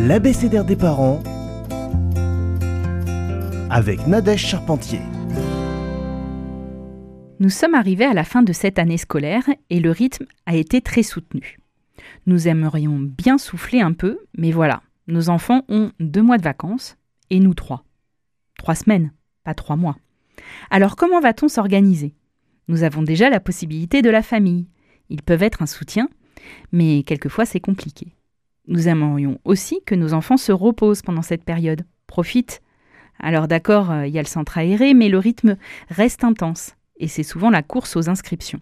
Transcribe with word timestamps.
l'abécédaire 0.00 0.64
des 0.64 0.76
parents 0.76 1.20
avec 3.68 4.06
Nadège 4.06 4.46
Charpentier. 4.46 5.00
Nous 7.40 7.50
sommes 7.50 7.74
arrivés 7.74 8.04
à 8.04 8.14
la 8.14 8.22
fin 8.24 8.42
de 8.42 8.52
cette 8.52 8.78
année 8.78 8.96
scolaire 8.96 9.44
et 9.70 9.80
le 9.80 9.90
rythme 9.90 10.26
a 10.46 10.54
été 10.54 10.80
très 10.80 11.02
soutenu. 11.02 11.58
Nous 12.26 12.46
aimerions 12.46 12.98
bien 12.98 13.38
souffler 13.38 13.80
un 13.80 13.92
peu, 13.92 14.20
mais 14.36 14.52
voilà, 14.52 14.82
nos 15.08 15.30
enfants 15.30 15.62
ont 15.68 15.90
deux 15.98 16.22
mois 16.22 16.38
de 16.38 16.44
vacances 16.44 16.96
et 17.30 17.40
nous 17.40 17.54
trois. 17.54 17.84
Trois 18.56 18.76
semaines, 18.76 19.12
pas 19.42 19.54
trois 19.54 19.76
mois. 19.76 19.96
Alors 20.70 20.94
comment 20.94 21.20
va-t-on 21.20 21.48
s'organiser? 21.48 22.14
Nous 22.68 22.84
avons 22.84 23.02
déjà 23.02 23.30
la 23.30 23.40
possibilité 23.40 24.02
de 24.02 24.10
la 24.10 24.22
famille. 24.22 24.68
Ils 25.10 25.22
peuvent 25.22 25.42
être 25.42 25.62
un 25.62 25.66
soutien, 25.66 26.08
mais 26.70 27.02
quelquefois 27.02 27.46
c'est 27.46 27.60
compliqué. 27.60 28.14
Nous 28.68 28.86
aimerions 28.86 29.40
aussi 29.44 29.80
que 29.84 29.94
nos 29.94 30.12
enfants 30.12 30.36
se 30.36 30.52
reposent 30.52 31.02
pendant 31.02 31.22
cette 31.22 31.42
période, 31.42 31.84
profitent. 32.06 32.60
Alors 33.18 33.48
d'accord, 33.48 33.90
euh, 33.90 34.06
il 34.06 34.14
y 34.14 34.18
a 34.18 34.22
le 34.22 34.28
centre 34.28 34.58
aéré, 34.58 34.92
mais 34.92 35.08
le 35.08 35.18
rythme 35.18 35.56
reste 35.88 36.22
intense, 36.22 36.74
et 36.98 37.08
c'est 37.08 37.22
souvent 37.22 37.50
la 37.50 37.62
course 37.62 37.96
aux 37.96 38.10
inscriptions. 38.10 38.60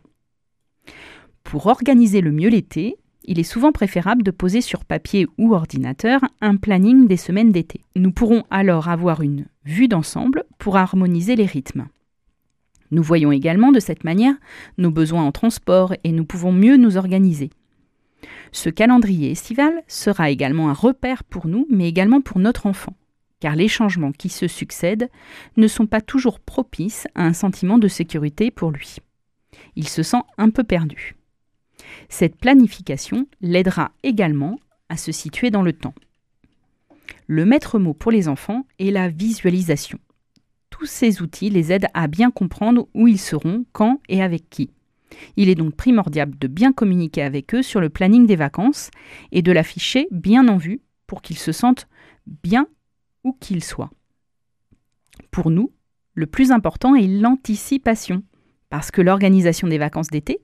Pour 1.43 1.67
organiser 1.67 2.21
le 2.21 2.31
mieux 2.31 2.49
l'été, 2.49 2.97
il 3.25 3.41
est 3.41 3.45
souvent 3.45 3.73
préférable 3.73 4.23
de 4.23 4.31
poser 4.31 4.61
sur 4.61 4.85
papier 4.85 5.27
ou 5.39 5.55
ordinateur 5.55 6.21
un 6.41 6.57
planning 6.57 7.09
des 7.09 7.17
semaines 7.17 7.51
d'été. 7.51 7.81
Nous 7.97 8.13
pourrons 8.13 8.45
alors 8.51 8.89
avoir 8.89 9.23
une 9.23 9.47
vue 9.65 9.89
d'ensemble 9.89 10.45
pour 10.59 10.77
harmoniser 10.77 11.35
les 11.35 11.47
rythmes. 11.47 11.89
Nous 12.93 13.03
voyons 13.03 13.33
également 13.33 13.73
de 13.73 13.81
cette 13.81 14.05
manière 14.05 14.35
nos 14.79 14.93
besoins 14.93 15.25
en 15.25 15.33
transport 15.33 15.95
et 16.05 16.13
nous 16.13 16.25
pouvons 16.25 16.53
mieux 16.53 16.77
nous 16.77 16.97
organiser. 16.97 17.51
Ce 18.53 18.71
calendrier 18.71 19.31
estival 19.31 19.83
sera 19.87 20.31
également 20.31 20.71
un 20.71 20.75
repère 20.75 21.25
pour 21.25 21.47
nous, 21.47 21.67
mais 21.71 21.89
également 21.89 22.21
pour 22.21 22.39
notre 22.39 22.67
enfant, 22.67 22.95
car 23.41 23.57
les 23.57 23.69
changements 23.69 24.13
qui 24.13 24.29
se 24.29 24.49
succèdent 24.49 25.11
ne 25.57 25.69
sont 25.69 25.87
pas 25.87 26.01
toujours 26.01 26.41
propices 26.41 27.07
à 27.15 27.25
un 27.25 27.33
sentiment 27.33 27.79
de 27.79 27.89
sécurité 27.89 28.51
pour 28.51 28.71
lui. 28.71 28.97
Il 29.75 29.89
se 29.89 30.03
sent 30.03 30.23
un 30.39 30.51
peu 30.51 30.65
perdu. 30.65 31.17
Cette 32.09 32.37
planification 32.37 33.27
l'aidera 33.41 33.93
également 34.03 34.59
à 34.89 34.97
se 34.97 35.13
situer 35.13 35.51
dans 35.51 35.63
le 35.63 35.73
temps. 35.73 35.95
Le 37.27 37.45
maître 37.45 37.79
mot 37.79 37.95
pour 37.95 38.13
les 38.13 38.29
enfants 38.29 38.67
est 38.79 38.91
la 38.91 39.09
visualisation. 39.09 39.99
Tous 40.71 40.87
ces 40.87 41.23
outils 41.23 41.51
les 41.51 41.73
aident 41.73 41.89
à 41.95 42.07
bien 42.07 42.31
comprendre 42.31 42.89
où 42.95 43.09
ils 43.09 43.19
seront, 43.19 43.65
quand 43.73 44.01
et 44.09 44.23
avec 44.23 44.49
qui. 44.51 44.71
Il 45.37 45.49
est 45.49 45.55
donc 45.55 45.75
primordial 45.75 46.31
de 46.39 46.49
bien 46.49 46.73
communiquer 46.73 47.23
avec 47.23 47.55
eux 47.55 47.63
sur 47.63 47.81
le 47.81 47.89
planning 47.89 48.27
des 48.27 48.37
vacances 48.37 48.91
et 49.33 49.43
de 49.43 49.53
l'afficher 49.53 50.09
bien 50.11 50.49
en 50.49 50.57
vue 50.57 50.81
pour 51.07 51.23
qu'ils 51.23 51.39
se 51.39 51.53
sentent 51.53 51.89
bien 52.43 52.67
où 53.25 53.33
qu'ils 53.33 53.65
soient. 53.65 53.91
Pour 55.31 55.51
nous, 55.51 55.73
le 56.15 56.27
plus 56.27 56.51
important 56.51 56.95
est 56.95 57.07
l'anticipation 57.07 58.23
parce 58.71 58.91
que 58.91 59.03
l'organisation 59.03 59.69
des 59.69 59.79
vacances 59.79 60.09
d'été 60.09 60.41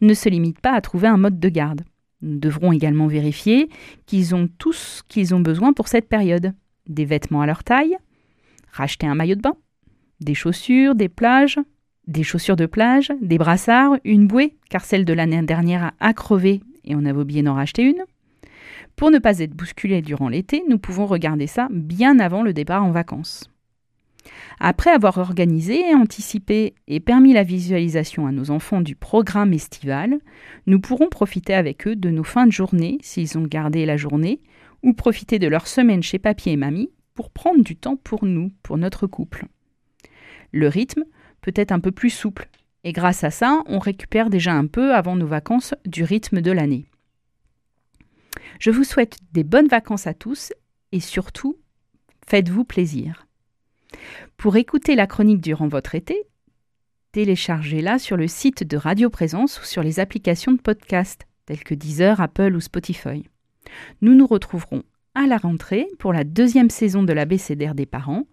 ne 0.00 0.14
se 0.14 0.28
limite 0.28 0.60
pas 0.60 0.72
à 0.72 0.80
trouver 0.80 1.08
un 1.08 1.16
mode 1.16 1.40
de 1.40 1.48
garde. 1.48 1.82
Nous 2.22 2.38
devrons 2.38 2.72
également 2.72 3.06
vérifier 3.06 3.68
qu'ils 4.06 4.34
ont 4.34 4.48
tout 4.58 4.72
ce 4.72 5.02
qu'ils 5.08 5.34
ont 5.34 5.40
besoin 5.40 5.72
pour 5.72 5.88
cette 5.88 6.08
période. 6.08 6.54
Des 6.88 7.04
vêtements 7.04 7.40
à 7.40 7.46
leur 7.46 7.64
taille, 7.64 7.96
racheter 8.70 9.06
un 9.06 9.14
maillot 9.14 9.34
de 9.34 9.40
bain, 9.40 9.56
des 10.20 10.34
chaussures, 10.34 10.94
des 10.94 11.08
plages, 11.08 11.58
des 12.06 12.22
chaussures 12.22 12.56
de 12.56 12.66
plage, 12.66 13.12
des 13.20 13.38
brassards, 13.38 13.96
une 14.04 14.26
bouée, 14.26 14.56
car 14.70 14.84
celle 14.84 15.04
de 15.04 15.12
l'année 15.12 15.42
dernière 15.42 15.92
a 16.00 16.12
crevé 16.12 16.60
et 16.84 16.94
on 16.94 17.04
a 17.04 17.12
oublié 17.12 17.42
d'en 17.42 17.54
racheter 17.54 17.82
une. 17.82 18.04
Pour 18.96 19.10
ne 19.10 19.18
pas 19.18 19.40
être 19.40 19.54
bousculé 19.54 20.02
durant 20.02 20.28
l'été, 20.28 20.62
nous 20.68 20.78
pouvons 20.78 21.06
regarder 21.06 21.46
ça 21.46 21.68
bien 21.70 22.18
avant 22.18 22.42
le 22.42 22.52
départ 22.52 22.84
en 22.84 22.90
vacances. 22.90 23.50
Après 24.60 24.90
avoir 24.90 25.18
organisé, 25.18 25.94
anticipé 25.94 26.74
et 26.86 27.00
permis 27.00 27.32
la 27.32 27.42
visualisation 27.42 28.26
à 28.26 28.32
nos 28.32 28.50
enfants 28.50 28.80
du 28.80 28.94
programme 28.94 29.52
estival, 29.52 30.18
nous 30.66 30.80
pourrons 30.80 31.08
profiter 31.08 31.54
avec 31.54 31.86
eux 31.86 31.96
de 31.96 32.10
nos 32.10 32.24
fins 32.24 32.46
de 32.46 32.52
journée 32.52 32.98
s'ils 33.02 33.36
ont 33.36 33.46
gardé 33.46 33.84
la 33.84 33.96
journée, 33.96 34.40
ou 34.82 34.92
profiter 34.92 35.38
de 35.38 35.48
leur 35.48 35.66
semaine 35.66 36.02
chez 36.02 36.18
papy 36.18 36.50
et 36.50 36.56
mamie 36.56 36.90
pour 37.14 37.30
prendre 37.30 37.62
du 37.62 37.76
temps 37.76 37.96
pour 37.96 38.24
nous, 38.24 38.50
pour 38.62 38.76
notre 38.76 39.06
couple. 39.06 39.46
Le 40.52 40.68
rythme 40.68 41.04
peut 41.44 41.52
être 41.56 41.72
un 41.72 41.80
peu 41.80 41.92
plus 41.92 42.08
souple, 42.08 42.48
et 42.84 42.92
grâce 42.92 43.22
à 43.22 43.30
ça, 43.30 43.62
on 43.66 43.78
récupère 43.78 44.30
déjà 44.30 44.54
un 44.54 44.66
peu 44.66 44.94
avant 44.94 45.14
nos 45.14 45.26
vacances 45.26 45.74
du 45.84 46.02
rythme 46.02 46.40
de 46.40 46.50
l'année. 46.50 46.86
Je 48.58 48.70
vous 48.70 48.82
souhaite 48.82 49.18
des 49.32 49.44
bonnes 49.44 49.68
vacances 49.68 50.06
à 50.06 50.14
tous 50.14 50.54
et 50.90 51.00
surtout, 51.00 51.58
faites-vous 52.26 52.64
plaisir. 52.64 53.26
Pour 54.38 54.56
écouter 54.56 54.94
la 54.94 55.06
chronique 55.06 55.42
durant 55.42 55.68
votre 55.68 55.94
été, 55.94 56.16
téléchargez-la 57.12 57.98
sur 57.98 58.16
le 58.16 58.26
site 58.26 58.66
de 58.66 58.78
Radio 58.78 59.10
Présence 59.10 59.60
ou 59.60 59.64
sur 59.64 59.82
les 59.82 60.00
applications 60.00 60.52
de 60.52 60.60
podcast 60.60 61.26
telles 61.44 61.62
que 61.62 61.74
Deezer, 61.74 62.22
Apple 62.22 62.56
ou 62.56 62.60
Spotify. 62.60 63.28
Nous 64.00 64.14
nous 64.14 64.26
retrouverons 64.26 64.82
à 65.14 65.26
la 65.26 65.36
rentrée 65.36 65.88
pour 65.98 66.14
la 66.14 66.24
deuxième 66.24 66.70
saison 66.70 67.02
de 67.02 67.12
l'ABCDR 67.12 67.74
des 67.74 67.86
parents. 67.86 68.26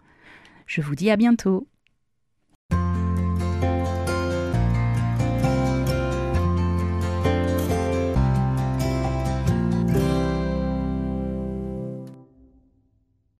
Je 0.66 0.80
vous 0.80 0.94
dis 0.94 1.10
à 1.10 1.16
bientôt. 1.16 1.68